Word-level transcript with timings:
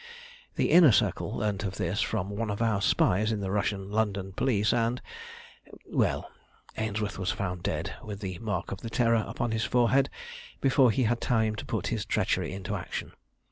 "The 0.55 0.71
Inner 0.71 0.91
Circle 0.91 1.29
learnt 1.31 1.63
of 1.63 1.75
this 1.75 2.01
from 2.01 2.31
one 2.31 2.49
of 2.49 2.59
our 2.59 2.81
spies 2.81 3.31
in 3.31 3.39
the 3.39 3.51
Russian 3.51 3.91
London 3.91 4.31
police, 4.33 4.73
and, 4.73 4.99
well, 5.85 6.27
Ainsworth 6.75 7.19
was 7.19 7.29
found 7.29 7.61
dead 7.61 7.93
with 8.03 8.19
the 8.19 8.39
mark 8.39 8.71
of 8.71 8.81
the 8.81 8.89
Terror 8.89 9.23
upon 9.27 9.51
his 9.51 9.63
forehead 9.63 10.09
before 10.59 10.89
he 10.89 11.03
had 11.03 11.21
time 11.21 11.55
to 11.55 11.67
put 11.67 11.89
his 11.93 12.03
treachery 12.03 12.51
into 12.51 12.75
action. 12.75 13.11